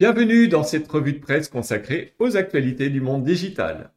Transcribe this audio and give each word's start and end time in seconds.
Bienvenue 0.00 0.46
dans 0.46 0.62
cette 0.62 0.86
revue 0.86 1.14
de 1.14 1.18
presse 1.18 1.48
consacrée 1.48 2.14
aux 2.20 2.36
actualités 2.36 2.88
du 2.88 3.00
monde 3.00 3.24
digital. 3.24 3.90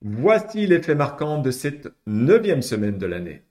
Voici 0.00 0.68
les 0.68 0.80
faits 0.80 0.96
marquants 0.96 1.38
de 1.38 1.50
cette 1.50 1.88
neuvième 2.06 2.62
semaine 2.62 2.96
de 2.96 3.06
l'année. 3.06 3.42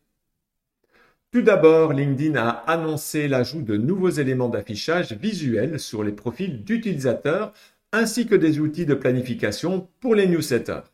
Tout 1.32 1.42
d'abord, 1.42 1.92
LinkedIn 1.92 2.38
a 2.38 2.48
annoncé 2.48 3.28
l'ajout 3.28 3.62
de 3.62 3.76
nouveaux 3.76 4.10
éléments 4.10 4.48
d'affichage 4.48 5.12
visuel 5.12 5.82
sur 5.82 6.02
les 6.02 6.14
profils 6.14 6.64
d'utilisateurs 6.64 7.52
ainsi 7.92 8.26
que 8.26 8.36
des 8.36 8.62
outils 8.62 8.86
de 8.86 8.94
planification 8.94 9.90
pour 10.00 10.16
les 10.16 10.28
newsletters. 10.28 10.88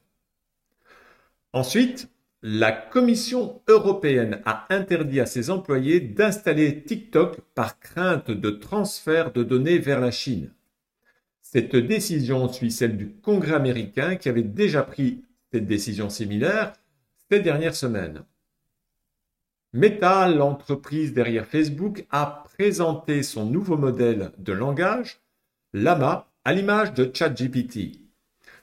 Ensuite, 1.53 2.09
la 2.41 2.71
Commission 2.71 3.61
européenne 3.67 4.41
a 4.45 4.65
interdit 4.73 5.19
à 5.19 5.27
ses 5.27 5.51
employés 5.51 5.99
d'installer 5.99 6.81
TikTok 6.81 7.41
par 7.53 7.79
crainte 7.79 8.31
de 8.31 8.49
transfert 8.49 9.31
de 9.31 9.43
données 9.43 9.77
vers 9.77 9.99
la 9.99 10.09
Chine. 10.09 10.49
Cette 11.49 11.77
décision 11.77 12.51
suit 12.51 12.71
celle 12.71 12.97
du 12.97 13.09
Congrès 13.09 13.53
américain 13.53 14.17
qui 14.17 14.27
avait 14.27 14.43
déjà 14.43 14.83
pris 14.83 15.23
cette 15.49 15.65
décision 15.65 16.09
similaire 16.09 16.73
ces 17.31 17.39
dernières 17.39 17.73
semaines. 17.73 18.25
Meta, 19.71 20.27
l'entreprise 20.27 21.13
derrière 21.13 21.45
Facebook, 21.45 22.05
a 22.11 22.43
présenté 22.53 23.23
son 23.23 23.45
nouveau 23.45 23.77
modèle 23.77 24.33
de 24.37 24.51
langage, 24.51 25.21
Lama, 25.71 26.27
à 26.43 26.51
l'image 26.51 26.93
de 26.93 27.09
ChatGPT. 27.13 28.01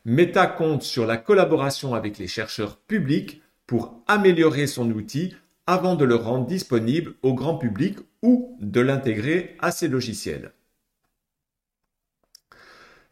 Meta 0.05 0.47
compte 0.47 0.83
sur 0.83 1.07
la 1.07 1.17
collaboration 1.17 1.95
avec 1.95 2.19
les 2.19 2.29
chercheurs 2.29 2.77
publics 2.77 3.41
pour 3.67 4.03
améliorer 4.07 4.67
son 4.67 4.91
outil 4.91 5.35
avant 5.67 5.95
de 5.95 6.05
le 6.05 6.17
rendre 6.17 6.47
disponible 6.47 7.15
au 7.23 7.33
grand 7.33 7.57
public 7.57 7.97
ou 8.21 8.59
de 8.61 8.83
l'intégrer 8.83 9.57
à 9.61 9.71
ses 9.71 9.89
logiciels. 9.89 10.53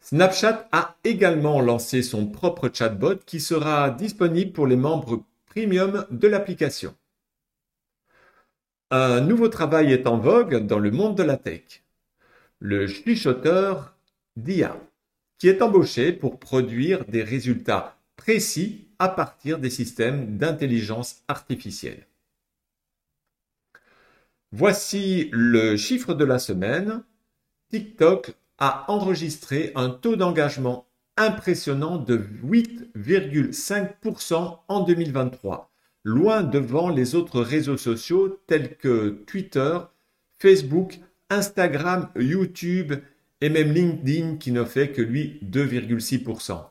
Snapchat 0.03 0.67
a 0.73 0.97
également 1.05 1.61
lancé 1.61 2.03
son 2.03 2.27
propre 2.27 2.69
chatbot 2.71 3.15
qui 3.25 3.39
sera 3.39 3.89
disponible 3.89 4.51
pour 4.51 4.67
les 4.67 4.75
membres 4.75 5.23
premium 5.45 6.05
de 6.11 6.27
l'application. 6.27 6.93
Un 8.91 9.21
nouveau 9.21 9.47
travail 9.47 9.93
est 9.93 10.05
en 10.05 10.17
vogue 10.17 10.67
dans 10.67 10.77
le 10.77 10.91
monde 10.91 11.15
de 11.15 11.23
la 11.23 11.37
tech. 11.37 11.83
Le 12.59 12.85
chuchoteur 12.85 13.95
d'IA, 14.35 14.75
qui 15.37 15.47
est 15.47 15.61
embauché 15.61 16.11
pour 16.11 16.37
produire 16.37 17.05
des 17.05 17.23
résultats 17.23 17.97
précis 18.17 18.89
à 18.99 19.07
partir 19.07 19.57
des 19.57 19.69
systèmes 19.69 20.37
d'intelligence 20.37 21.23
artificielle. 21.29 22.07
Voici 24.51 25.29
le 25.31 25.77
chiffre 25.77 26.13
de 26.13 26.25
la 26.25 26.39
semaine. 26.39 27.03
TikTok 27.69 28.35
a 28.57 28.91
enregistré 28.91 29.71
un 29.75 29.89
taux 29.89 30.15
d'engagement 30.15 30.87
impressionnant 31.17 31.97
de 31.97 32.17
8,5% 32.45 34.59
en 34.67 34.83
2023, 34.83 35.71
loin 36.03 36.43
devant 36.43 36.89
les 36.89 37.15
autres 37.15 37.41
réseaux 37.41 37.77
sociaux 37.77 38.39
tels 38.47 38.77
que 38.77 39.23
Twitter, 39.27 39.77
Facebook, 40.39 40.99
Instagram, 41.29 42.09
YouTube 42.15 42.93
et 43.41 43.49
même 43.49 43.73
LinkedIn 43.73 44.37
qui 44.37 44.51
ne 44.51 44.63
fait 44.63 44.91
que 44.91 45.01
lui 45.01 45.39
2,6%. 45.43 46.69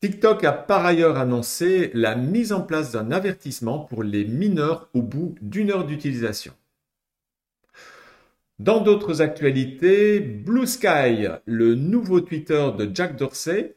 TikTok 0.00 0.42
a 0.42 0.52
par 0.52 0.84
ailleurs 0.84 1.16
annoncé 1.16 1.92
la 1.94 2.16
mise 2.16 2.52
en 2.52 2.62
place 2.62 2.90
d'un 2.90 3.12
avertissement 3.12 3.78
pour 3.78 4.02
les 4.02 4.24
mineurs 4.24 4.88
au 4.94 5.02
bout 5.02 5.36
d'une 5.40 5.70
heure 5.70 5.86
d'utilisation. 5.86 6.54
Dans 8.62 8.80
d'autres 8.80 9.22
actualités, 9.22 10.20
Blue 10.20 10.68
Sky, 10.68 11.26
le 11.46 11.74
nouveau 11.74 12.20
Twitter 12.20 12.70
de 12.78 12.88
Jack 12.94 13.16
Dorsey, 13.16 13.74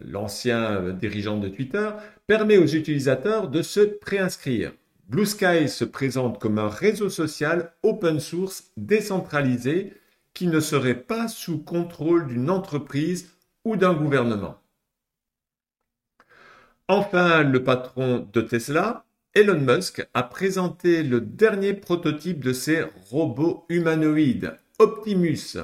l'ancien 0.00 0.90
dirigeant 0.90 1.38
de 1.38 1.48
Twitter, 1.48 1.92
permet 2.26 2.58
aux 2.58 2.66
utilisateurs 2.66 3.48
de 3.48 3.62
se 3.62 3.80
préinscrire. 3.80 4.74
Blue 5.08 5.24
Sky 5.24 5.66
se 5.66 5.86
présente 5.86 6.38
comme 6.38 6.58
un 6.58 6.68
réseau 6.68 7.08
social 7.08 7.72
open 7.82 8.20
source 8.20 8.70
décentralisé 8.76 9.94
qui 10.34 10.46
ne 10.46 10.60
serait 10.60 11.00
pas 11.00 11.26
sous 11.26 11.64
contrôle 11.64 12.26
d'une 12.26 12.50
entreprise 12.50 13.34
ou 13.64 13.76
d'un 13.76 13.94
gouvernement. 13.94 14.58
Enfin, 16.86 17.44
le 17.44 17.64
patron 17.64 18.28
de 18.30 18.42
Tesla, 18.42 19.06
Elon 19.38 19.60
Musk, 19.60 20.04
a 20.14 20.24
présenté 20.24 21.04
le 21.04 21.20
dernier 21.20 21.72
prototype 21.72 22.42
de 22.42 22.52
ses 22.52 22.82
robots 23.08 23.66
humanoïdes, 23.68 24.56
Optimus, 24.80 25.58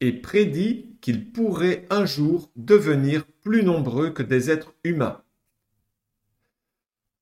et 0.00 0.10
prédit 0.10 0.96
qu'ils 1.00 1.30
pourraient 1.30 1.86
un 1.90 2.06
jour 2.06 2.50
devenir 2.56 3.24
plus 3.44 3.62
nombreux 3.62 4.10
que 4.10 4.24
des 4.24 4.50
êtres 4.50 4.74
humains. 4.82 5.22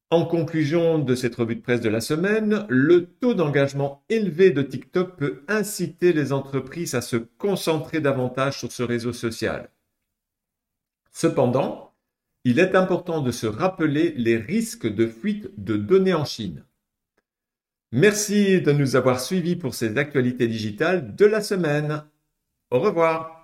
En 0.09 0.25
conclusion 0.25 0.99
de 0.99 1.15
cette 1.15 1.35
revue 1.35 1.57
de 1.57 1.61
presse 1.61 1.83
de 1.83 1.91
la 1.91 2.01
semaine, 2.01 2.65
le 2.71 3.05
taux 3.05 3.35
d'engagement 3.35 4.03
élevé 4.09 4.53
de 4.53 4.63
TikTok 4.63 5.19
peut 5.19 5.43
inciter 5.47 6.15
les 6.15 6.33
entreprises 6.33 6.95
à 6.95 7.03
se 7.03 7.17
concentrer 7.17 8.01
davantage 8.01 8.59
sur 8.59 8.73
ce 8.73 8.83
réseau 8.83 9.13
social. 9.13 9.69
Cependant, 11.13 11.90
il 12.45 12.59
est 12.59 12.75
important 12.75 13.21
de 13.21 13.31
se 13.31 13.47
rappeler 13.47 14.15
les 14.17 14.37
risques 14.37 14.87
de 14.87 15.07
fuite 15.07 15.51
de 15.59 15.77
données 15.77 16.15
en 16.15 16.25
Chine. 16.25 16.65
Merci 17.93 18.61
de 18.63 18.73
nous 18.73 18.97
avoir 18.97 19.21
suivis 19.21 19.57
pour 19.57 19.75
ces 19.75 19.99
actualités 19.99 20.47
digitales 20.47 21.17
de 21.17 21.27
la 21.27 21.43
semaine. 21.43 22.05
Au 22.71 22.79
revoir. 22.79 23.40